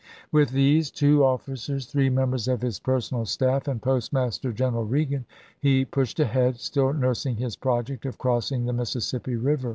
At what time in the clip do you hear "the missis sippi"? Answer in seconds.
8.65-9.35